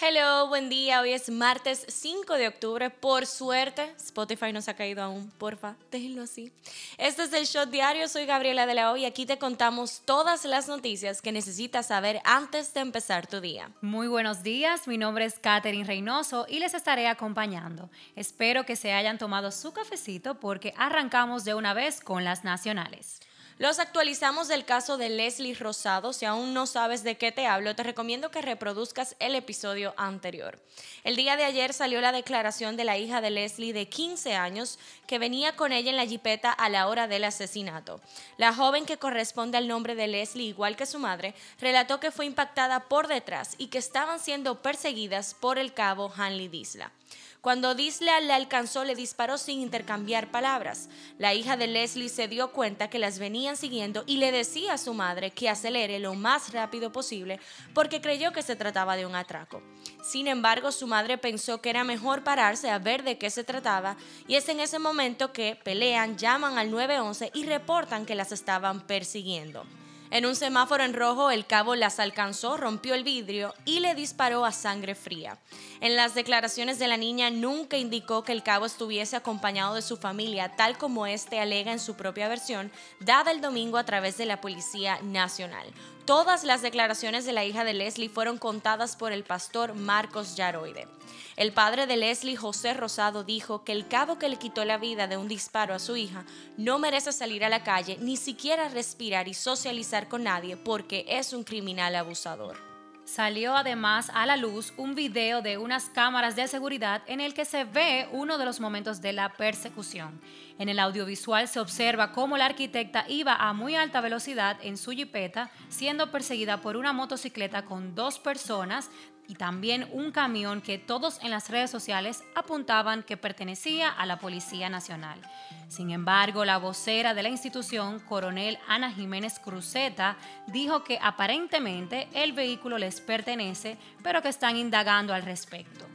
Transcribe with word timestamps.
Hello, 0.00 0.46
buen 0.46 0.68
día. 0.68 1.00
Hoy 1.00 1.10
es 1.12 1.28
martes 1.28 1.84
5 1.88 2.34
de 2.34 2.46
octubre. 2.46 2.88
Por 2.88 3.26
suerte, 3.26 3.92
Spotify 3.96 4.52
no 4.52 4.62
se 4.62 4.70
ha 4.70 4.76
caído 4.76 5.02
aún. 5.02 5.28
Porfa, 5.38 5.74
déjenlo 5.90 6.22
así. 6.22 6.52
Este 6.98 7.24
es 7.24 7.32
el 7.32 7.46
Shot 7.46 7.70
Diario. 7.70 8.06
Soy 8.06 8.24
Gabriela 8.24 8.66
de 8.66 8.74
la 8.74 8.92
O 8.92 8.96
y 8.96 9.06
aquí 9.06 9.26
te 9.26 9.38
contamos 9.38 10.02
todas 10.04 10.44
las 10.44 10.68
noticias 10.68 11.20
que 11.20 11.32
necesitas 11.32 11.88
saber 11.88 12.20
antes 12.22 12.72
de 12.74 12.80
empezar 12.80 13.26
tu 13.26 13.40
día. 13.40 13.72
Muy 13.80 14.06
buenos 14.06 14.44
días. 14.44 14.86
Mi 14.86 14.98
nombre 14.98 15.24
es 15.24 15.40
Katherine 15.40 15.84
Reynoso 15.84 16.46
y 16.48 16.60
les 16.60 16.74
estaré 16.74 17.08
acompañando. 17.08 17.90
Espero 18.14 18.64
que 18.64 18.76
se 18.76 18.92
hayan 18.92 19.18
tomado 19.18 19.50
su 19.50 19.72
cafecito 19.72 20.38
porque 20.38 20.74
arrancamos 20.76 21.44
de 21.44 21.54
una 21.54 21.74
vez 21.74 22.00
con 22.00 22.22
las 22.22 22.44
nacionales. 22.44 23.18
Los 23.58 23.80
actualizamos 23.80 24.46
del 24.46 24.64
caso 24.64 24.98
de 24.98 25.08
Leslie 25.08 25.52
Rosado. 25.52 26.12
Si 26.12 26.24
aún 26.24 26.54
no 26.54 26.64
sabes 26.64 27.02
de 27.02 27.16
qué 27.16 27.32
te 27.32 27.48
hablo, 27.48 27.74
te 27.74 27.82
recomiendo 27.82 28.30
que 28.30 28.40
reproduzcas 28.40 29.16
el 29.18 29.34
episodio 29.34 29.94
anterior. 29.96 30.60
El 31.02 31.16
día 31.16 31.36
de 31.36 31.42
ayer 31.42 31.72
salió 31.72 32.00
la 32.00 32.12
declaración 32.12 32.76
de 32.76 32.84
la 32.84 32.98
hija 32.98 33.20
de 33.20 33.30
Leslie 33.30 33.72
de 33.72 33.88
15 33.88 34.36
años 34.36 34.78
que 35.08 35.18
venía 35.18 35.56
con 35.56 35.72
ella 35.72 35.90
en 35.90 35.96
la 35.96 36.06
jipeta 36.06 36.52
a 36.52 36.68
la 36.68 36.86
hora 36.86 37.08
del 37.08 37.24
asesinato. 37.24 38.00
La 38.36 38.54
joven 38.54 38.86
que 38.86 38.98
corresponde 38.98 39.58
al 39.58 39.66
nombre 39.66 39.96
de 39.96 40.06
Leslie, 40.06 40.46
igual 40.46 40.76
que 40.76 40.86
su 40.86 41.00
madre, 41.00 41.34
relató 41.60 41.98
que 41.98 42.12
fue 42.12 42.26
impactada 42.26 42.84
por 42.84 43.08
detrás 43.08 43.56
y 43.58 43.66
que 43.66 43.78
estaban 43.78 44.20
siendo 44.20 44.62
perseguidas 44.62 45.34
por 45.34 45.58
el 45.58 45.74
cabo 45.74 46.12
Hanley 46.16 46.46
Disla. 46.46 46.92
Cuando 47.40 47.76
Disla 47.76 48.18
la 48.20 48.34
alcanzó, 48.34 48.84
le 48.84 48.96
disparó 48.96 49.38
sin 49.38 49.60
intercambiar 49.60 50.32
palabras. 50.32 50.88
La 51.18 51.34
hija 51.34 51.56
de 51.56 51.68
Leslie 51.68 52.08
se 52.08 52.26
dio 52.26 52.50
cuenta 52.50 52.90
que 52.90 52.98
las 52.98 53.20
venían 53.20 53.56
siguiendo 53.56 54.02
y 54.06 54.16
le 54.16 54.32
decía 54.32 54.72
a 54.72 54.78
su 54.78 54.92
madre 54.92 55.30
que 55.30 55.48
acelere 55.48 56.00
lo 56.00 56.14
más 56.14 56.52
rápido 56.52 56.90
posible 56.90 57.38
porque 57.74 58.00
creyó 58.00 58.32
que 58.32 58.42
se 58.42 58.56
trataba 58.56 58.96
de 58.96 59.06
un 59.06 59.14
atraco. 59.14 59.62
Sin 60.02 60.26
embargo, 60.26 60.72
su 60.72 60.88
madre 60.88 61.16
pensó 61.16 61.60
que 61.60 61.70
era 61.70 61.84
mejor 61.84 62.24
pararse 62.24 62.70
a 62.70 62.78
ver 62.80 63.04
de 63.04 63.18
qué 63.18 63.30
se 63.30 63.44
trataba 63.44 63.96
y 64.26 64.34
es 64.34 64.48
en 64.48 64.58
ese 64.58 64.80
momento 64.80 65.32
que 65.32 65.56
pelean, 65.62 66.18
llaman 66.18 66.58
al 66.58 66.72
911 66.72 67.30
y 67.34 67.44
reportan 67.44 68.04
que 68.04 68.16
las 68.16 68.32
estaban 68.32 68.84
persiguiendo. 68.84 69.64
En 70.10 70.24
un 70.24 70.34
semáforo 70.34 70.84
en 70.84 70.94
rojo, 70.94 71.30
el 71.30 71.46
cabo 71.46 71.74
las 71.74 72.00
alcanzó, 72.00 72.56
rompió 72.56 72.94
el 72.94 73.04
vidrio 73.04 73.54
y 73.66 73.80
le 73.80 73.94
disparó 73.94 74.46
a 74.46 74.52
sangre 74.52 74.94
fría. 74.94 75.38
En 75.80 75.96
las 75.96 76.14
declaraciones 76.14 76.78
de 76.78 76.88
la 76.88 76.96
niña 76.96 77.30
nunca 77.30 77.76
indicó 77.76 78.24
que 78.24 78.32
el 78.32 78.42
cabo 78.42 78.66
estuviese 78.66 79.16
acompañado 79.16 79.74
de 79.74 79.82
su 79.82 79.96
familia, 79.98 80.56
tal 80.56 80.78
como 80.78 81.06
este 81.06 81.40
alega 81.40 81.72
en 81.72 81.78
su 81.78 81.94
propia 81.94 82.28
versión, 82.28 82.72
dada 83.00 83.30
el 83.30 83.42
domingo 83.42 83.76
a 83.76 83.84
través 83.84 84.16
de 84.16 84.26
la 84.26 84.40
Policía 84.40 84.98
Nacional. 85.02 85.66
Todas 86.06 86.42
las 86.42 86.62
declaraciones 86.62 87.26
de 87.26 87.32
la 87.32 87.44
hija 87.44 87.64
de 87.64 87.74
Leslie 87.74 88.08
fueron 88.08 88.38
contadas 88.38 88.96
por 88.96 89.12
el 89.12 89.24
pastor 89.24 89.74
Marcos 89.74 90.36
Yaroide. 90.36 90.97
El 91.36 91.52
padre 91.52 91.86
de 91.86 91.96
Leslie, 91.96 92.36
José 92.36 92.74
Rosado, 92.74 93.24
dijo 93.24 93.64
que 93.64 93.72
el 93.72 93.88
cabo 93.88 94.18
que 94.18 94.28
le 94.28 94.36
quitó 94.36 94.64
la 94.64 94.78
vida 94.78 95.06
de 95.06 95.16
un 95.16 95.28
disparo 95.28 95.74
a 95.74 95.78
su 95.78 95.96
hija 95.96 96.24
no 96.56 96.78
merece 96.78 97.12
salir 97.12 97.44
a 97.44 97.48
la 97.48 97.62
calle, 97.62 97.98
ni 98.00 98.16
siquiera 98.16 98.68
respirar 98.68 99.28
y 99.28 99.34
socializar 99.34 100.08
con 100.08 100.24
nadie 100.24 100.56
porque 100.56 101.04
es 101.08 101.32
un 101.32 101.44
criminal 101.44 101.94
abusador. 101.96 102.68
Salió 103.08 103.56
además 103.56 104.10
a 104.12 104.26
la 104.26 104.36
luz 104.36 104.74
un 104.76 104.94
video 104.94 105.40
de 105.40 105.56
unas 105.56 105.86
cámaras 105.86 106.36
de 106.36 106.46
seguridad 106.46 107.00
en 107.06 107.22
el 107.22 107.32
que 107.32 107.46
se 107.46 107.64
ve 107.64 108.06
uno 108.12 108.36
de 108.36 108.44
los 108.44 108.60
momentos 108.60 109.00
de 109.00 109.14
la 109.14 109.32
persecución. 109.32 110.20
En 110.58 110.68
el 110.68 110.78
audiovisual 110.78 111.48
se 111.48 111.58
observa 111.58 112.12
cómo 112.12 112.36
la 112.36 112.44
arquitecta 112.44 113.06
iba 113.08 113.34
a 113.34 113.54
muy 113.54 113.76
alta 113.76 114.02
velocidad 114.02 114.58
en 114.62 114.76
su 114.76 114.90
jipeta, 114.90 115.50
siendo 115.70 116.10
perseguida 116.10 116.60
por 116.60 116.76
una 116.76 116.92
motocicleta 116.92 117.64
con 117.64 117.94
dos 117.94 118.18
personas 118.18 118.90
y 119.28 119.34
también 119.34 119.86
un 119.92 120.10
camión 120.10 120.62
que 120.62 120.78
todos 120.78 121.22
en 121.22 121.30
las 121.30 121.50
redes 121.50 121.70
sociales 121.70 122.24
apuntaban 122.34 123.02
que 123.02 123.18
pertenecía 123.18 123.90
a 123.90 124.06
la 124.06 124.18
Policía 124.18 124.70
Nacional. 124.70 125.20
Sin 125.68 125.90
embargo, 125.90 126.46
la 126.46 126.56
vocera 126.56 127.12
de 127.12 127.22
la 127.22 127.28
institución, 127.28 128.00
coronel 128.00 128.58
Ana 128.66 128.90
Jiménez 128.90 129.38
Cruzeta, 129.38 130.16
dijo 130.46 130.82
que 130.82 130.98
aparentemente 131.00 132.08
el 132.14 132.32
vehículo 132.32 132.78
les 132.78 133.02
pertenece, 133.02 133.76
pero 134.02 134.22
que 134.22 134.30
están 134.30 134.56
indagando 134.56 135.12
al 135.12 135.22
respecto. 135.22 135.86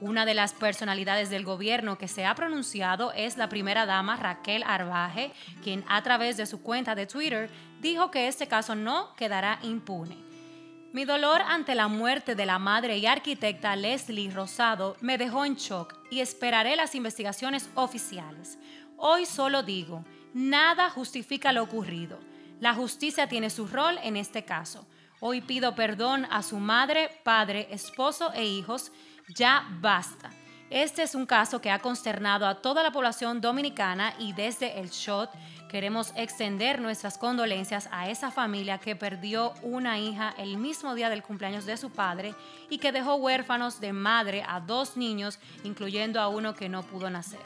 Una 0.00 0.26
de 0.26 0.34
las 0.34 0.52
personalidades 0.52 1.30
del 1.30 1.44
gobierno 1.44 1.98
que 1.98 2.06
se 2.06 2.26
ha 2.26 2.34
pronunciado 2.34 3.12
es 3.12 3.36
la 3.36 3.48
primera 3.48 3.86
dama 3.86 4.16
Raquel 4.16 4.62
Arbaje, 4.62 5.32
quien 5.62 5.84
a 5.88 6.02
través 6.02 6.36
de 6.36 6.46
su 6.46 6.62
cuenta 6.62 6.94
de 6.94 7.06
Twitter 7.06 7.50
dijo 7.80 8.10
que 8.10 8.28
este 8.28 8.46
caso 8.46 8.74
no 8.74 9.14
quedará 9.16 9.58
impune. 9.62 10.25
Mi 10.96 11.04
dolor 11.04 11.42
ante 11.42 11.74
la 11.74 11.88
muerte 11.88 12.34
de 12.34 12.46
la 12.46 12.58
madre 12.58 12.96
y 12.96 13.04
arquitecta 13.04 13.76
Leslie 13.76 14.30
Rosado 14.30 14.96
me 15.02 15.18
dejó 15.18 15.44
en 15.44 15.56
shock 15.56 15.94
y 16.10 16.20
esperaré 16.20 16.74
las 16.74 16.94
investigaciones 16.94 17.68
oficiales. 17.74 18.58
Hoy 18.96 19.26
solo 19.26 19.62
digo, 19.62 20.06
nada 20.32 20.88
justifica 20.88 21.52
lo 21.52 21.64
ocurrido. 21.64 22.18
La 22.60 22.72
justicia 22.72 23.28
tiene 23.28 23.50
su 23.50 23.66
rol 23.66 23.98
en 24.02 24.16
este 24.16 24.46
caso. 24.46 24.86
Hoy 25.20 25.42
pido 25.42 25.74
perdón 25.74 26.26
a 26.30 26.42
su 26.42 26.56
madre, 26.56 27.10
padre, 27.24 27.68
esposo 27.72 28.32
e 28.32 28.46
hijos. 28.46 28.90
Ya 29.28 29.68
basta. 29.82 30.30
Este 30.70 31.02
es 31.02 31.14
un 31.14 31.26
caso 31.26 31.60
que 31.60 31.70
ha 31.70 31.78
consternado 31.78 32.46
a 32.46 32.62
toda 32.62 32.82
la 32.82 32.90
población 32.90 33.42
dominicana 33.42 34.14
y 34.18 34.32
desde 34.32 34.80
el 34.80 34.88
SHOT 34.88 35.28
Queremos 35.68 36.12
extender 36.16 36.80
nuestras 36.80 37.18
condolencias 37.18 37.88
a 37.90 38.08
esa 38.08 38.30
familia 38.30 38.78
que 38.78 38.94
perdió 38.94 39.52
una 39.62 39.98
hija 39.98 40.32
el 40.38 40.58
mismo 40.58 40.94
día 40.94 41.10
del 41.10 41.24
cumpleaños 41.24 41.66
de 41.66 41.76
su 41.76 41.90
padre 41.90 42.34
y 42.70 42.78
que 42.78 42.92
dejó 42.92 43.16
huérfanos 43.16 43.80
de 43.80 43.92
madre 43.92 44.44
a 44.46 44.60
dos 44.60 44.96
niños, 44.96 45.40
incluyendo 45.64 46.20
a 46.20 46.28
uno 46.28 46.54
que 46.54 46.68
no 46.68 46.82
pudo 46.84 47.10
nacer. 47.10 47.40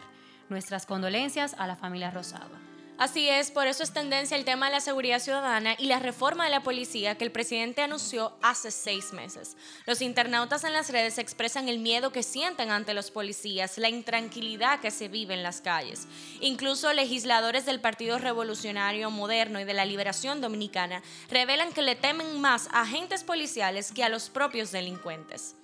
Nuestras 0.51 0.85
condolencias 0.85 1.55
a 1.59 1.67
la 1.67 1.77
familia 1.77 2.11
Rosado. 2.11 2.70
Así 3.01 3.31
es, 3.31 3.51
por 3.51 3.67
eso 3.67 3.83
es 3.83 3.95
tendencia 3.95 4.37
el 4.37 4.45
tema 4.45 4.67
de 4.67 4.73
la 4.73 4.81
seguridad 4.81 5.21
ciudadana 5.21 5.75
y 5.79 5.87
la 5.87 6.01
reforma 6.01 6.45
de 6.45 6.51
la 6.51 6.63
policía 6.63 7.17
que 7.17 7.25
el 7.25 7.33
presidente 7.33 7.81
anunció 7.81 8.35
hace 8.43 8.71
seis 8.71 9.15
meses. 9.15 9.57
Los 9.87 10.03
internautas 10.03 10.65
en 10.65 10.75
las 10.75 10.91
redes 10.91 11.17
expresan 11.17 11.71
el 11.71 11.79
miedo 11.79 12.13
que 12.13 12.23
sienten 12.23 12.71
ante 12.71 12.93
los 12.93 13.11
policías, 13.11 13.79
la 13.79 13.89
intranquilidad 13.89 14.81
que 14.81 14.91
se 14.91 15.09
vive 15.09 15.33
en 15.33 15.43
las 15.43 15.63
calles. 15.63 16.09
Incluso 16.41 16.93
legisladores 16.93 17.65
del 17.65 17.81
Partido 17.81 18.19
Revolucionario 18.19 19.11
Moderno 19.11 19.59
y 19.59 19.65
de 19.65 19.73
la 19.73 19.87
Liberación 19.87 20.43
Dominicana 20.43 21.03
revelan 21.31 21.73
que 21.73 21.81
le 21.81 21.97
temen 21.97 22.39
más 22.39 22.69
a 22.71 22.83
agentes 22.83 23.25
policiales 23.25 23.93
que 23.93 24.05
a 24.05 24.11
los 24.11 24.29
propios 24.29 24.73
delincuentes. 24.73 25.57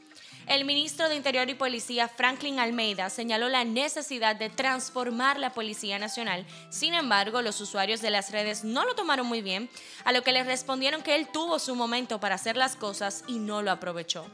El 0.47 0.65
ministro 0.65 1.09
de 1.09 1.17
Interior 1.17 1.51
y 1.51 1.55
Policía, 1.55 2.07
Franklin 2.07 2.61
Almeida, 2.61 3.11
señaló 3.11 3.49
la 3.49 3.65
necesidad 3.65 4.37
de 4.37 4.49
transformar 4.49 5.41
la 5.41 5.51
Policía 5.51 5.99
Nacional. 5.99 6.47
Sin 6.71 6.95
embargo, 6.95 7.43
los 7.43 7.61
usuarios 7.61 8.01
de 8.01 8.11
las 8.11 8.31
redes 8.31 8.63
no 8.63 8.85
lo 8.85 8.95
tomaron 8.95 9.27
muy 9.27 9.43
bien, 9.43 9.69
a 10.05 10.13
lo 10.13 10.23
que 10.23 10.31
le 10.31 10.45
respondieron 10.45 11.03
que 11.03 11.17
él 11.17 11.27
tuvo 11.33 11.59
su 11.59 11.75
momento 11.75 12.21
para 12.21 12.37
hacer 12.37 12.57
las 12.57 12.77
cosas 12.77 13.25
y 13.27 13.41
no 13.41 13.61
lo 13.61 13.73
aprovechó. 13.73 14.25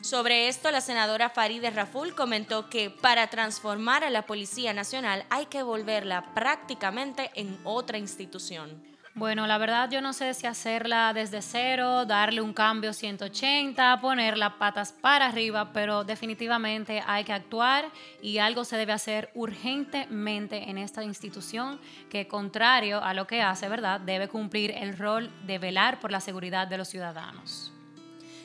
Sobre 0.00 0.48
esto, 0.48 0.72
la 0.72 0.80
senadora 0.80 1.30
Farideh 1.30 1.70
Raful 1.70 2.16
comentó 2.16 2.68
que 2.68 2.90
para 2.90 3.28
transformar 3.28 4.02
a 4.02 4.10
la 4.10 4.26
Policía 4.26 4.72
Nacional 4.72 5.24
hay 5.30 5.46
que 5.46 5.62
volverla 5.62 6.34
prácticamente 6.34 7.30
en 7.34 7.60
otra 7.62 7.96
institución. 7.96 8.82
Bueno, 9.20 9.46
la 9.46 9.58
verdad 9.58 9.90
yo 9.90 10.00
no 10.00 10.14
sé 10.14 10.32
si 10.32 10.46
hacerla 10.46 11.12
desde 11.12 11.42
cero, 11.42 12.06
darle 12.06 12.40
un 12.40 12.54
cambio 12.54 12.94
180, 12.94 14.00
poner 14.00 14.38
las 14.38 14.54
patas 14.54 14.92
para 14.92 15.26
arriba, 15.26 15.74
pero 15.74 16.04
definitivamente 16.04 17.04
hay 17.06 17.24
que 17.24 17.34
actuar 17.34 17.90
y 18.22 18.38
algo 18.38 18.64
se 18.64 18.78
debe 18.78 18.94
hacer 18.94 19.30
urgentemente 19.34 20.70
en 20.70 20.78
esta 20.78 21.04
institución 21.04 21.78
que 22.08 22.28
contrario 22.28 23.04
a 23.04 23.12
lo 23.12 23.26
que 23.26 23.42
hace, 23.42 23.68
¿verdad? 23.68 24.00
Debe 24.00 24.26
cumplir 24.26 24.70
el 24.70 24.96
rol 24.96 25.30
de 25.44 25.58
velar 25.58 26.00
por 26.00 26.10
la 26.10 26.20
seguridad 26.22 26.66
de 26.66 26.78
los 26.78 26.88
ciudadanos. 26.88 27.74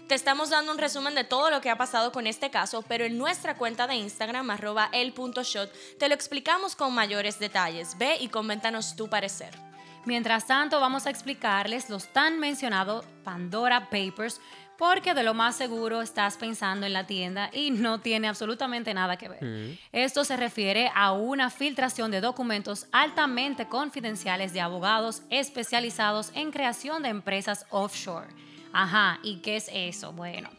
Te 0.10 0.16
estamos 0.16 0.50
dando 0.50 0.74
un 0.74 0.78
resumen 0.78 1.16
de 1.16 1.24
todo 1.24 1.52
lo 1.52 1.62
que 1.62 1.70
ha 1.70 1.78
pasado 1.78 2.12
con 2.12 2.28
este 2.28 2.50
caso, 2.50 2.82
pero 2.82 3.06
en 3.06 3.18
nuestra 3.18 3.56
cuenta 3.56 3.88
de 3.88 3.96
Instagram, 3.96 4.50
arroba 4.50 4.90
el.shot, 4.92 5.72
te 5.98 6.10
lo 6.10 6.16
explicamos 6.16 6.76
con 6.76 6.94
mayores 6.94 7.40
detalles. 7.40 7.98
Ve 7.98 8.18
y 8.20 8.28
coméntanos 8.28 8.98
tu 8.98 9.08
parecer. 9.08 9.65
Mientras 10.06 10.46
tanto, 10.46 10.80
vamos 10.80 11.08
a 11.08 11.10
explicarles 11.10 11.90
los 11.90 12.08
tan 12.08 12.40
mencionados 12.40 13.06
Pandora 13.24 13.90
Papers, 13.90 14.40
porque 14.78 15.14
de 15.14 15.24
lo 15.24 15.34
más 15.34 15.56
seguro 15.56 16.02
estás 16.02 16.38
pensando 16.38 16.86
en 16.86 16.94
la 16.94 17.08
tienda 17.08 17.50
y 17.54 17.72
no 17.72 18.02
tiene 18.02 18.28
absolutamente 18.28 18.94
nada 18.94 19.18
que 19.18 19.30
ver. 19.30 19.44
Mm. 19.44 19.78
Esto 19.92 20.24
se 20.24 20.38
refiere 20.38 20.92
a 20.94 21.12
una 21.14 21.50
filtración 21.50 22.12
de 22.12 22.22
documentos 22.22 22.88
altamente 22.92 23.68
confidenciales 23.68 24.54
de 24.54 24.62
abogados 24.62 25.24
especializados 25.30 26.32
en 26.36 26.52
creación 26.52 27.04
de 27.04 27.10
empresas 27.10 27.66
offshore. 27.70 28.28
Ajá, 28.74 29.20
¿y 29.24 29.38
qué 29.38 29.56
es 29.56 29.70
eso? 29.74 30.12
Bueno. 30.12 30.50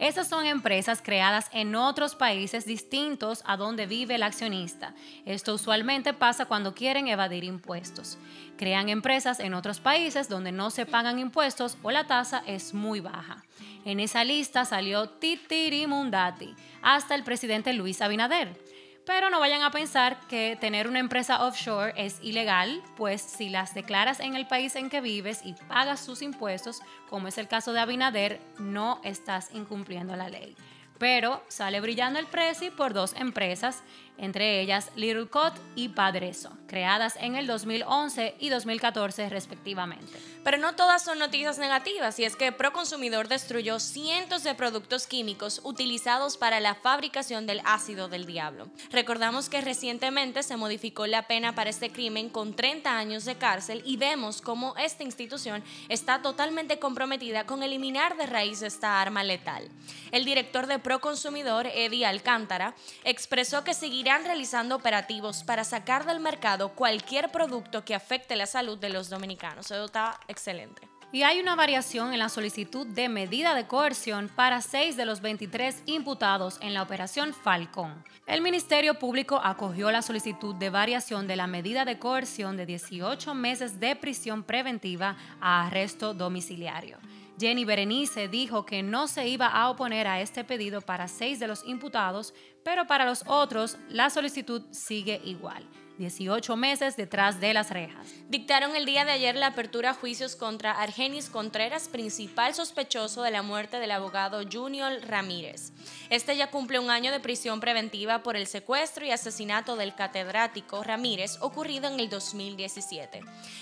Esas 0.00 0.28
son 0.28 0.46
empresas 0.46 1.02
creadas 1.02 1.50
en 1.52 1.74
otros 1.74 2.14
países 2.14 2.64
distintos 2.64 3.42
a 3.44 3.58
donde 3.58 3.84
vive 3.84 4.14
el 4.14 4.22
accionista. 4.22 4.94
Esto 5.26 5.52
usualmente 5.52 6.14
pasa 6.14 6.46
cuando 6.46 6.74
quieren 6.74 7.06
evadir 7.06 7.44
impuestos. 7.44 8.16
Crean 8.56 8.88
empresas 8.88 9.40
en 9.40 9.52
otros 9.52 9.78
países 9.78 10.30
donde 10.30 10.52
no 10.52 10.70
se 10.70 10.86
pagan 10.86 11.18
impuestos 11.18 11.76
o 11.82 11.90
la 11.90 12.06
tasa 12.06 12.42
es 12.46 12.72
muy 12.72 13.00
baja. 13.00 13.44
En 13.84 14.00
esa 14.00 14.24
lista 14.24 14.64
salió 14.64 15.10
Titirimundati, 15.10 16.54
hasta 16.80 17.14
el 17.14 17.22
presidente 17.22 17.74
Luis 17.74 18.00
Abinader. 18.00 18.58
Pero 19.06 19.30
no 19.30 19.40
vayan 19.40 19.62
a 19.62 19.70
pensar 19.70 20.18
que 20.28 20.56
tener 20.60 20.86
una 20.86 20.98
empresa 20.98 21.46
offshore 21.46 21.94
es 21.96 22.18
ilegal, 22.22 22.82
pues 22.96 23.22
si 23.22 23.48
las 23.48 23.74
declaras 23.74 24.20
en 24.20 24.36
el 24.36 24.46
país 24.46 24.76
en 24.76 24.90
que 24.90 25.00
vives 25.00 25.40
y 25.44 25.54
pagas 25.68 26.00
sus 26.00 26.22
impuestos, 26.22 26.80
como 27.08 27.28
es 27.28 27.38
el 27.38 27.48
caso 27.48 27.72
de 27.72 27.80
Abinader, 27.80 28.40
no 28.58 29.00
estás 29.02 29.50
incumpliendo 29.54 30.16
la 30.16 30.28
ley. 30.28 30.54
Pero 31.00 31.42
sale 31.48 31.80
brillando 31.80 32.20
el 32.20 32.26
precio 32.26 32.76
por 32.76 32.92
dos 32.92 33.14
empresas 33.14 33.82
entre 34.20 34.60
ellas 34.60 34.90
Little 34.96 35.28
Cot 35.28 35.54
y 35.74 35.88
Padreso, 35.88 36.52
creadas 36.66 37.16
en 37.16 37.36
el 37.36 37.46
2011 37.46 38.36
y 38.38 38.50
2014 38.50 39.30
respectivamente. 39.30 40.12
Pero 40.44 40.58
no 40.58 40.74
todas 40.74 41.02
son 41.02 41.18
noticias 41.18 41.58
negativas, 41.58 42.18
y 42.18 42.24
es 42.24 42.36
que 42.36 42.52
Proconsumidor 42.52 43.28
destruyó 43.28 43.78
cientos 43.78 44.42
de 44.42 44.54
productos 44.54 45.06
químicos 45.06 45.60
utilizados 45.64 46.36
para 46.36 46.60
la 46.60 46.74
fabricación 46.74 47.46
del 47.46 47.60
ácido 47.64 48.08
del 48.08 48.26
diablo. 48.26 48.68
Recordamos 48.90 49.48
que 49.48 49.60
recientemente 49.60 50.42
se 50.42 50.56
modificó 50.56 51.06
la 51.06 51.26
pena 51.26 51.54
para 51.54 51.70
este 51.70 51.90
crimen 51.90 52.28
con 52.28 52.54
30 52.54 52.96
años 52.96 53.24
de 53.24 53.36
cárcel 53.36 53.82
y 53.84 53.96
vemos 53.96 54.40
cómo 54.42 54.74
esta 54.76 55.02
institución 55.02 55.62
está 55.88 56.22
totalmente 56.22 56.78
comprometida 56.78 57.46
con 57.46 57.62
eliminar 57.62 58.16
de 58.16 58.26
raíz 58.26 58.62
esta 58.62 59.00
arma 59.00 59.24
letal. 59.24 59.68
El 60.10 60.24
director 60.24 60.66
de 60.66 60.78
Proconsumidor, 60.90 61.68
Eddie 61.68 62.04
Alcántara, 62.04 62.74
expresó 63.04 63.62
que 63.62 63.74
seguirá 63.74 64.18
realizando 64.18 64.74
operativos 64.74 65.44
para 65.44 65.62
sacar 65.62 66.04
del 66.04 66.18
mercado 66.18 66.70
cualquier 66.70 67.30
producto 67.30 67.84
que 67.84 67.94
afecte 67.94 68.34
la 68.34 68.46
salud 68.46 68.76
de 68.76 68.88
los 68.88 69.08
dominicanos. 69.08 69.70
Eso 69.70 69.84
está 69.84 70.18
excelente. 70.26 70.88
Y 71.12 71.22
hay 71.22 71.38
una 71.38 71.54
variación 71.54 72.12
en 72.12 72.18
la 72.18 72.28
solicitud 72.28 72.88
de 72.88 73.08
medida 73.08 73.54
de 73.54 73.68
coerción 73.68 74.28
para 74.34 74.62
seis 74.62 74.96
de 74.96 75.04
los 75.04 75.20
23 75.20 75.84
imputados 75.86 76.58
en 76.60 76.74
la 76.74 76.82
operación 76.82 77.34
Falcón. 77.34 78.04
El 78.26 78.42
Ministerio 78.42 78.98
Público 78.98 79.40
acogió 79.42 79.92
la 79.92 80.02
solicitud 80.02 80.56
de 80.56 80.70
variación 80.70 81.28
de 81.28 81.36
la 81.36 81.46
medida 81.46 81.84
de 81.84 82.00
coerción 82.00 82.56
de 82.56 82.66
18 82.66 83.32
meses 83.34 83.78
de 83.78 83.94
prisión 83.94 84.42
preventiva 84.42 85.16
a 85.40 85.66
arresto 85.68 86.14
domiciliario. 86.14 86.98
Jenny 87.40 87.64
Berenice 87.64 88.28
dijo 88.28 88.66
que 88.66 88.82
no 88.82 89.08
se 89.08 89.26
iba 89.26 89.46
a 89.46 89.70
oponer 89.70 90.06
a 90.06 90.20
este 90.20 90.44
pedido 90.44 90.82
para 90.82 91.08
seis 91.08 91.40
de 91.40 91.48
los 91.48 91.64
imputados, 91.66 92.34
pero 92.62 92.86
para 92.86 93.06
los 93.06 93.24
otros 93.26 93.78
la 93.88 94.10
solicitud 94.10 94.62
sigue 94.72 95.22
igual. 95.24 95.66
18 96.00 96.56
meses 96.56 96.96
detrás 96.96 97.40
de 97.40 97.52
las 97.52 97.68
rejas. 97.68 98.08
Dictaron 98.30 98.74
el 98.74 98.86
día 98.86 99.04
de 99.04 99.12
ayer 99.12 99.36
la 99.36 99.48
apertura 99.48 99.90
a 99.90 99.94
juicios 99.94 100.34
contra 100.34 100.72
Argenis 100.72 101.28
Contreras, 101.28 101.88
principal 101.88 102.54
sospechoso 102.54 103.22
de 103.22 103.30
la 103.30 103.42
muerte 103.42 103.78
del 103.78 103.90
abogado 103.90 104.40
Junior 104.50 104.92
Ramírez. 105.06 105.72
Este 106.08 106.36
ya 106.38 106.50
cumple 106.50 106.78
un 106.78 106.88
año 106.88 107.12
de 107.12 107.20
prisión 107.20 107.60
preventiva 107.60 108.22
por 108.22 108.34
el 108.34 108.46
secuestro 108.46 109.04
y 109.04 109.10
asesinato 109.10 109.76
del 109.76 109.94
catedrático 109.94 110.82
Ramírez 110.82 111.36
ocurrido 111.42 111.88
en 111.88 112.00
el 112.00 112.08
2017. 112.08 113.20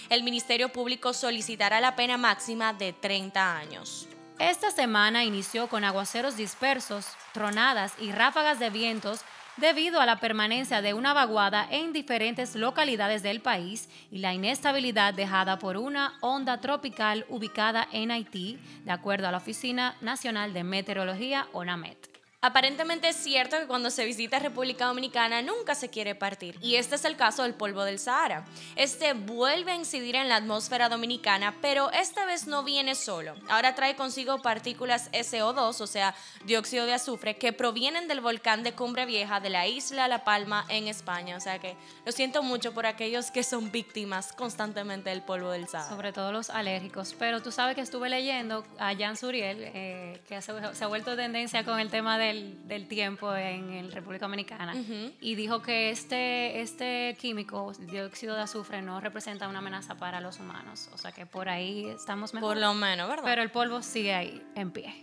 El 0.08 0.22
Ministerio 0.22 0.68
Público 0.68 1.12
solicitará 1.14 1.80
la 1.80 1.96
pena 1.96 2.16
máxima 2.18 2.72
de 2.72 2.92
30 2.92 3.56
años. 3.58 4.06
Esta 4.38 4.70
semana 4.70 5.24
inició 5.24 5.66
con 5.66 5.82
aguaceros 5.82 6.36
dispersos, 6.36 7.06
tronadas 7.32 7.94
y 7.98 8.12
ráfagas 8.12 8.60
de 8.60 8.70
vientos 8.70 9.22
debido 9.60 10.00
a 10.00 10.06
la 10.06 10.20
permanencia 10.20 10.82
de 10.82 10.94
una 10.94 11.12
vaguada 11.12 11.66
en 11.70 11.92
diferentes 11.92 12.54
localidades 12.54 13.22
del 13.22 13.40
país 13.40 13.88
y 14.10 14.18
la 14.18 14.34
inestabilidad 14.34 15.14
dejada 15.14 15.58
por 15.58 15.76
una 15.76 16.14
onda 16.20 16.60
tropical 16.60 17.26
ubicada 17.28 17.88
en 17.92 18.10
Haití, 18.10 18.58
de 18.84 18.92
acuerdo 18.92 19.28
a 19.28 19.32
la 19.32 19.38
Oficina 19.38 19.96
Nacional 20.00 20.52
de 20.52 20.64
Meteorología, 20.64 21.46
ONAMET. 21.52 22.17
Aparentemente 22.40 23.08
es 23.08 23.16
cierto 23.16 23.58
que 23.58 23.66
cuando 23.66 23.90
se 23.90 24.04
visita 24.04 24.38
República 24.38 24.84
Dominicana 24.84 25.42
nunca 25.42 25.74
se 25.74 25.88
quiere 25.88 26.14
partir, 26.14 26.56
y 26.60 26.76
este 26.76 26.94
es 26.94 27.04
el 27.04 27.16
caso 27.16 27.42
del 27.42 27.54
polvo 27.54 27.82
del 27.82 27.98
Sahara. 27.98 28.44
Este 28.76 29.12
vuelve 29.12 29.72
a 29.72 29.74
incidir 29.74 30.14
en 30.14 30.28
la 30.28 30.36
atmósfera 30.36 30.88
dominicana, 30.88 31.56
pero 31.60 31.90
esta 31.90 32.26
vez 32.26 32.46
no 32.46 32.62
viene 32.62 32.94
solo. 32.94 33.34
Ahora 33.48 33.74
trae 33.74 33.96
consigo 33.96 34.40
partículas 34.40 35.10
SO2, 35.10 35.80
o 35.80 35.86
sea, 35.88 36.14
dióxido 36.44 36.86
de 36.86 36.94
azufre, 36.94 37.36
que 37.36 37.52
provienen 37.52 38.06
del 38.06 38.20
volcán 38.20 38.62
de 38.62 38.72
Cumbre 38.72 39.04
Vieja 39.04 39.40
de 39.40 39.50
la 39.50 39.66
isla 39.66 40.06
La 40.06 40.22
Palma 40.22 40.64
en 40.68 40.86
España. 40.86 41.36
O 41.36 41.40
sea 41.40 41.58
que 41.58 41.74
lo 42.06 42.12
siento 42.12 42.44
mucho 42.44 42.72
por 42.72 42.86
aquellos 42.86 43.32
que 43.32 43.42
son 43.42 43.72
víctimas 43.72 44.32
constantemente 44.32 45.10
del 45.10 45.22
polvo 45.22 45.50
del 45.50 45.66
Sahara. 45.66 45.90
Sobre 45.90 46.12
todo 46.12 46.30
los 46.30 46.50
alérgicos. 46.50 47.16
Pero 47.18 47.42
tú 47.42 47.50
sabes 47.50 47.74
que 47.74 47.80
estuve 47.80 48.08
leyendo 48.08 48.64
a 48.78 48.94
Jan 48.94 49.16
Suriel, 49.16 49.58
eh, 49.74 50.22
que 50.28 50.40
se, 50.40 50.52
ha 50.52 50.86
vuelto 50.86 51.16
tendencia 51.16 51.64
con 51.64 51.80
el 51.80 51.90
tema 51.90 52.16
de 52.16 52.27
del, 52.28 52.88
tiempo 52.88 53.34
en 53.34 53.72
el 53.72 53.92
República 53.92 54.26
Dominicana 54.26 54.74
y 55.20 55.34
dijo 55.34 55.62
que 55.62 55.90
este, 55.90 56.60
este 56.60 57.16
químico, 57.20 57.72
dióxido 57.78 58.34
de 58.34 58.42
azufre, 58.42 58.82
no 58.82 59.00
representa 59.00 59.48
una 59.48 59.58
amenaza 59.58 59.96
para 59.96 60.20
los 60.20 60.38
humanos. 60.38 60.88
O 60.92 60.98
sea 60.98 61.12
que 61.12 61.26
por 61.26 61.48
ahí 61.48 61.86
estamos 61.86 62.34
mejor. 62.34 62.50
Por 62.50 62.56
lo 62.58 62.74
menos, 62.74 63.08
¿verdad? 63.08 63.24
Pero 63.24 63.42
el 63.42 63.50
polvo 63.50 63.82
sigue 63.82 64.14
ahí, 64.14 64.42
en 64.54 64.70
pie. 64.70 64.94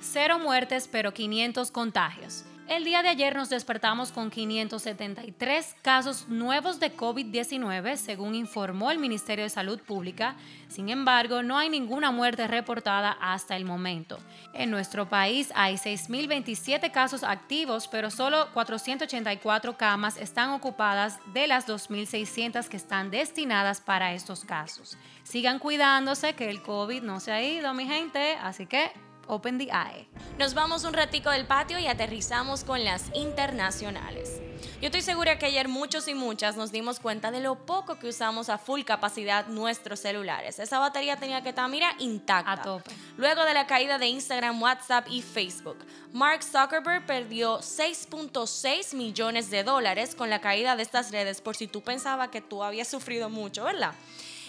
Cero 0.00 0.38
muertes, 0.38 0.88
pero 0.90 1.12
500 1.12 1.70
contagios. 1.70 2.44
El 2.66 2.82
día 2.84 3.02
de 3.02 3.10
ayer 3.10 3.36
nos 3.36 3.50
despertamos 3.50 4.10
con 4.10 4.30
573 4.30 5.76
casos 5.82 6.28
nuevos 6.28 6.80
de 6.80 6.96
COVID-19, 6.96 7.96
según 7.96 8.34
informó 8.34 8.90
el 8.90 8.98
Ministerio 8.98 9.44
de 9.44 9.50
Salud 9.50 9.78
Pública. 9.80 10.34
Sin 10.68 10.88
embargo, 10.88 11.42
no 11.42 11.58
hay 11.58 11.68
ninguna 11.68 12.10
muerte 12.10 12.48
reportada 12.48 13.18
hasta 13.20 13.54
el 13.54 13.66
momento. 13.66 14.18
En 14.54 14.70
nuestro 14.70 15.10
país 15.10 15.52
hay 15.54 15.74
6.027 15.74 16.90
casos 16.90 17.22
activos, 17.22 17.86
pero 17.86 18.10
solo 18.10 18.48
484 18.54 19.76
camas 19.76 20.16
están 20.16 20.48
ocupadas 20.48 21.18
de 21.34 21.46
las 21.46 21.68
2.600 21.68 22.66
que 22.68 22.78
están 22.78 23.10
destinadas 23.10 23.82
para 23.82 24.14
estos 24.14 24.42
casos. 24.46 24.96
Sigan 25.22 25.58
cuidándose 25.58 26.32
que 26.32 26.48
el 26.48 26.62
COVID 26.62 27.02
no 27.02 27.20
se 27.20 27.30
ha 27.30 27.42
ido, 27.42 27.74
mi 27.74 27.84
gente, 27.84 28.36
así 28.40 28.64
que 28.64 28.90
Open 29.26 29.58
the 29.58 29.64
Eye. 29.64 30.08
Nos 30.38 30.54
vamos 30.54 30.84
un 30.84 30.94
ratico 30.94 31.30
del 31.30 31.46
patio 31.46 31.78
y 31.78 31.86
aterrizamos 31.86 32.64
con 32.64 32.84
las 32.84 33.04
internacionales. 33.14 34.40
Yo 34.80 34.88
estoy 34.88 35.02
segura 35.02 35.38
que 35.38 35.46
ayer 35.46 35.68
muchos 35.68 36.08
y 36.08 36.14
muchas 36.14 36.56
nos 36.56 36.72
dimos 36.72 37.00
cuenta 37.00 37.30
de 37.30 37.40
lo 37.40 37.54
poco 37.64 37.98
que 37.98 38.08
usamos 38.08 38.48
a 38.48 38.58
full 38.58 38.82
capacidad 38.82 39.46
nuestros 39.46 40.00
celulares. 40.00 40.58
Esa 40.58 40.78
batería 40.78 41.16
tenía 41.16 41.42
que 41.42 41.50
estar, 41.50 41.68
mira, 41.70 41.94
intacta. 41.98 42.52
A 42.52 42.62
tope. 42.62 42.90
Luego 43.16 43.44
de 43.44 43.54
la 43.54 43.66
caída 43.66 43.98
de 43.98 44.08
Instagram, 44.08 44.60
WhatsApp 44.60 45.06
y 45.08 45.22
Facebook, 45.22 45.78
Mark 46.12 46.42
Zuckerberg 46.42 47.06
perdió 47.06 47.60
6.6 47.60 48.94
millones 48.94 49.50
de 49.50 49.64
dólares 49.64 50.14
con 50.14 50.28
la 50.28 50.40
caída 50.40 50.76
de 50.76 50.82
estas 50.82 51.10
redes, 51.10 51.40
por 51.40 51.56
si 51.56 51.66
tú 51.66 51.80
pensabas 51.80 52.28
que 52.28 52.40
tú 52.40 52.62
habías 52.62 52.88
sufrido 52.88 53.30
mucho, 53.30 53.64
¿verdad? 53.64 53.94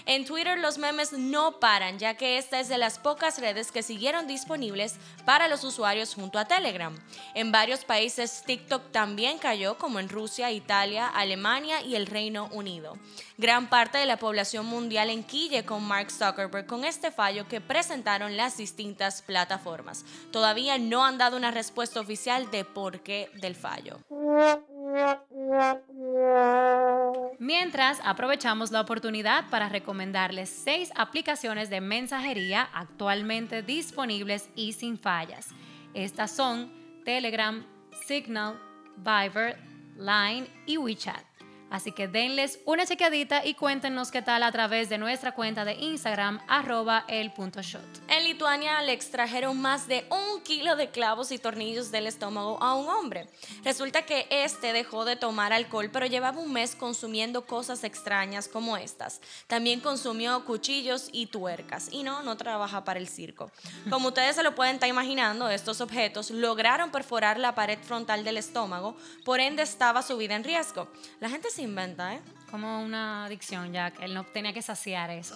En 0.08 0.24
Twitter 0.24 0.60
los 0.60 0.78
memes 0.78 1.14
no 1.14 1.60
paran, 1.60 1.98
ya 1.98 2.14
que 2.16 2.38
esta 2.38 2.60
es 2.60 2.70
de 2.70 2.78
las 2.78 3.00
pocas 3.00 3.40
redes 3.40 3.72
que 3.72 3.82
siguieron 3.82 4.28
disponibles 4.28 4.98
para 5.26 5.48
los 5.48 5.64
usuarios 5.64 6.14
junto 6.14 6.38
a 6.38 6.46
Telegram. 6.46 6.96
En 7.34 7.52
varios 7.52 7.86
países 7.86 8.44
TikTok 8.46 8.92
también 8.92 9.40
cayó, 9.40 9.80
como 9.80 10.00
en 10.00 10.10
Rusia, 10.10 10.52
Italia, 10.52 11.08
Alemania 11.08 11.82
y 11.82 11.96
el 11.96 12.06
Reino 12.06 12.50
Unido. 12.52 12.98
Gran 13.38 13.68
parte 13.68 13.98
de 13.98 14.06
la 14.06 14.18
población 14.18 14.68
mundial 14.68 15.10
enquille 15.10 15.66
con 15.66 15.84
Mark 15.84 16.12
Zuckerberg 16.12 16.68
con 16.68 16.86
este 16.86 17.10
fallo 17.10 17.48
que 17.48 17.60
presentaron 17.60 18.38
las 18.38 18.58
distintas 18.58 19.24
plataformas. 19.24 20.06
Todavía 20.32 20.78
no 20.78 21.04
han 21.04 21.18
dado 21.18 21.36
una 21.36 21.50
respuesta 21.50 22.00
oficial 22.00 22.52
de 22.52 22.64
por 22.64 23.02
qué 23.02 23.32
del 23.42 23.56
fallo. 23.56 24.00
Mientras, 27.40 28.00
aprovechamos 28.04 28.72
la 28.72 28.82
oportunidad 28.82 29.50
para 29.50 29.70
recomendarles 29.70 30.50
seis 30.50 30.92
aplicaciones 30.96 31.70
de 31.70 31.82
mensajería 31.82 32.70
actualmente 32.74 33.62
disponibles 33.62 34.50
y 34.56 34.74
sin 34.74 34.98
fallas. 34.98 35.50
Estas 35.94 36.32
son 36.32 36.72
Telegram, 37.04 37.66
Signal, 38.08 38.60
Viber, 38.98 39.58
Line 39.98 40.48
y 40.66 40.78
WeChat. 40.78 41.35
Así 41.72 41.92
que 41.92 42.08
denles 42.08 42.60
una 42.66 42.86
chequeadita 42.86 43.46
y 43.46 43.56
cuéntenos 43.56 44.12
qué 44.12 44.22
tal 44.22 44.44
a 44.44 44.52
través 44.52 44.90
de 44.90 44.98
nuestra 44.98 45.32
cuenta 45.32 45.66
de 45.66 45.74
Instagram, 45.74 46.40
arroba 46.48 47.06
el 47.08 47.32
punto. 47.32 47.56
En 48.10 48.24
Lituania 48.24 48.82
le 48.82 48.92
extrajeron 48.92 49.62
más 49.62 49.88
de 49.88 50.06
un 50.10 50.42
kilo 50.42 50.76
de 50.76 50.90
clavos 50.90 51.32
y 51.32 51.38
tornillos 51.38 51.92
del 51.92 52.08
estómago 52.08 52.62
a 52.62 52.74
un 52.76 52.90
hombre. 52.90 53.30
Resulta 53.64 54.02
que 54.02 54.28
este 54.30 54.74
dejó 54.74 55.06
de 55.06 55.16
tomar 55.16 55.54
alcohol, 55.54 55.90
pero 55.92 56.06
llevaba 56.06 56.42
un 56.42 56.52
mes 56.52 56.76
consumiendo 56.76 57.46
cosas 57.46 57.84
extrañas 57.84 58.48
como 58.48 58.76
estas. 58.76 59.22
También 59.48 59.80
consumió 59.80 60.44
cuchillos 60.44 61.08
y 61.12 61.28
tuercas. 61.28 61.88
Y 61.92 62.04
no, 62.04 62.24
no 62.24 62.36
trabaja 62.36 62.84
para 62.84 63.00
el 63.00 63.08
circo. 63.08 63.52
Como 63.90 64.10
ustedes 64.10 64.36
se 64.36 64.44
lo 64.44 64.54
pueden 64.54 64.76
estar 64.76 64.90
imaginando, 64.90 65.50
estos 65.50 65.80
objetos 65.80 66.32
lograron 66.32 66.92
perforar 66.92 67.40
la 67.40 67.56
pared 67.56 67.80
frontal 67.82 68.24
del 68.24 68.38
estómago, 68.38 68.98
por 69.24 69.40
ende 69.40 69.62
estaba 69.62 70.02
su 70.02 70.18
vida 70.18 70.36
en 70.36 70.44
riesgo. 70.44 70.90
La 71.20 71.30
gente 71.30 71.50
se 71.56 71.62
inventa, 71.64 72.16
¿eh? 72.16 72.22
Como 72.52 72.84
una 72.84 73.26
adicción, 73.26 73.72
que 73.72 74.06
él 74.06 74.14
no 74.14 74.24
tenía 74.26 74.54
que 74.54 74.62
saciar 74.62 75.10
eso. 75.10 75.36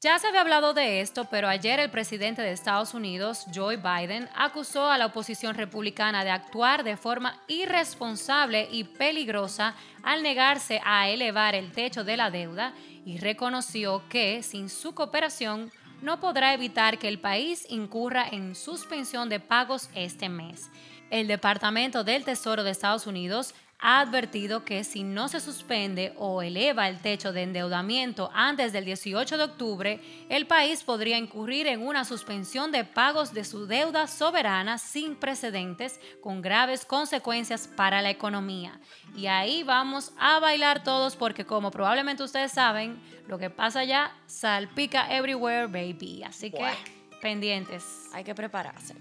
Ya 0.00 0.18
se 0.18 0.26
había 0.26 0.40
hablado 0.40 0.74
de 0.74 1.00
esto, 1.00 1.26
pero 1.30 1.48
ayer 1.48 1.80
el 1.80 1.90
presidente 1.90 2.42
de 2.42 2.52
Estados 2.52 2.92
Unidos, 2.92 3.46
Joe 3.54 3.76
Biden, 3.76 4.28
acusó 4.34 4.90
a 4.90 4.98
la 4.98 5.06
oposición 5.06 5.54
republicana 5.54 6.24
de 6.24 6.30
actuar 6.30 6.84
de 6.84 6.96
forma 6.96 7.40
irresponsable 7.48 8.68
y 8.70 8.84
peligrosa 8.84 9.74
al 10.02 10.22
negarse 10.22 10.80
a 10.84 11.08
elevar 11.08 11.54
el 11.54 11.72
techo 11.72 12.04
de 12.04 12.16
la 12.16 12.30
deuda 12.30 12.74
y 13.04 13.18
reconoció 13.18 14.02
que, 14.08 14.42
sin 14.42 14.68
su 14.68 14.94
cooperación, 14.94 15.72
no 16.02 16.20
podrá 16.20 16.52
evitar 16.52 16.98
que 16.98 17.08
el 17.08 17.20
país 17.20 17.64
incurra 17.68 18.26
en 18.30 18.54
suspensión 18.54 19.28
de 19.28 19.40
pagos 19.40 19.88
este 19.94 20.28
mes. 20.28 20.68
El 21.10 21.28
Departamento 21.28 22.02
del 22.02 22.24
Tesoro 22.24 22.64
de 22.64 22.70
Estados 22.70 23.06
Unidos 23.06 23.54
ha 23.86 24.00
advertido 24.00 24.64
que 24.64 24.82
si 24.82 25.04
no 25.04 25.28
se 25.28 25.40
suspende 25.40 26.14
o 26.16 26.40
eleva 26.40 26.88
el 26.88 27.00
techo 27.00 27.34
de 27.34 27.42
endeudamiento 27.42 28.30
antes 28.32 28.72
del 28.72 28.86
18 28.86 29.36
de 29.36 29.44
octubre, 29.44 30.00
el 30.30 30.46
país 30.46 30.82
podría 30.82 31.18
incurrir 31.18 31.66
en 31.66 31.86
una 31.86 32.06
suspensión 32.06 32.72
de 32.72 32.84
pagos 32.84 33.34
de 33.34 33.44
su 33.44 33.66
deuda 33.66 34.06
soberana 34.06 34.78
sin 34.78 35.16
precedentes 35.16 36.00
con 36.22 36.40
graves 36.40 36.86
consecuencias 36.86 37.68
para 37.68 38.00
la 38.00 38.08
economía. 38.08 38.80
Y 39.14 39.26
ahí 39.26 39.62
vamos 39.64 40.12
a 40.18 40.38
bailar 40.38 40.82
todos 40.82 41.14
porque 41.14 41.44
como 41.44 41.70
probablemente 41.70 42.22
ustedes 42.22 42.52
saben, 42.52 42.98
lo 43.28 43.36
que 43.36 43.50
pasa 43.50 43.80
allá 43.80 44.12
salpica 44.26 45.14
everywhere, 45.14 45.66
baby. 45.66 46.22
Así 46.22 46.50
que 46.50 46.72
pendientes. 47.20 48.08
Hay 48.14 48.24
que 48.24 48.34
prepararse. 48.34 48.94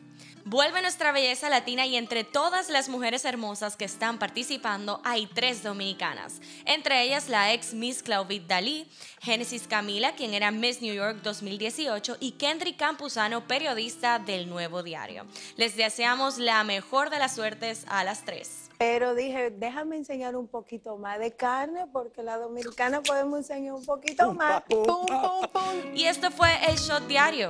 Vuelve 0.45 0.81
nuestra 0.81 1.13
belleza 1.13 1.49
latina 1.49 1.85
y 1.85 1.95
entre 1.95 2.25
todas 2.25 2.69
las 2.69 2.89
mujeres 2.89 3.23
hermosas 3.23 3.77
que 3.77 3.85
están 3.85 4.19
participando 4.19 4.99
hay 5.05 5.25
tres 5.25 5.63
dominicanas. 5.63 6.41
Entre 6.65 7.01
ellas 7.01 7.29
la 7.29 7.53
ex 7.53 7.73
Miss 7.73 8.03
Claudette 8.03 8.45
Dalí, 8.45 8.85
Genesis 9.21 9.67
Camila, 9.69 10.15
quien 10.15 10.33
era 10.33 10.51
Miss 10.51 10.81
New 10.81 10.93
York 10.93 11.19
2018, 11.23 12.17
y 12.19 12.31
Kendrick 12.33 12.75
Campuzano, 12.75 13.47
periodista 13.47 14.19
del 14.19 14.49
Nuevo 14.49 14.83
Diario. 14.83 15.25
Les 15.55 15.77
deseamos 15.77 16.37
la 16.37 16.65
mejor 16.65 17.09
de 17.09 17.19
las 17.19 17.35
suertes 17.35 17.85
a 17.87 18.03
las 18.03 18.25
tres. 18.25 18.69
Pero 18.77 19.15
dije, 19.15 19.49
déjame 19.49 19.95
enseñar 19.95 20.35
un 20.35 20.49
poquito 20.49 20.97
más 20.97 21.19
de 21.19 21.31
carne 21.31 21.85
porque 21.93 22.21
la 22.21 22.35
dominicana 22.35 23.01
podemos 23.01 23.39
enseñar 23.39 23.75
un 23.75 23.85
poquito 23.85 24.33
más. 24.33 24.61
Pum, 24.63 24.83
pum, 24.83 25.47
pum. 25.53 25.95
Y 25.95 26.03
esto 26.03 26.31
fue 26.31 26.49
el 26.67 26.75
Shot 26.75 27.07
Diario. 27.07 27.47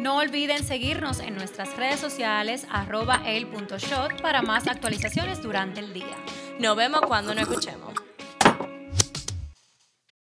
No 0.00 0.16
olviden 0.16 0.64
seguirnos 0.64 1.20
en 1.20 1.34
nuestras 1.34 1.76
redes 1.76 2.00
sociales 2.00 2.66
arroba 2.70 3.20
el 3.26 3.46
punto 3.46 3.76
shot 3.76 4.22
para 4.22 4.40
más 4.40 4.66
actualizaciones 4.66 5.42
durante 5.42 5.80
el 5.80 5.92
día. 5.92 6.16
Nos 6.58 6.74
vemos 6.74 7.02
cuando 7.02 7.34
nos 7.34 7.46
escuchemos. 7.46 7.89